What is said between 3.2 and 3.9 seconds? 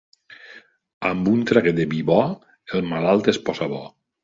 es posa bo.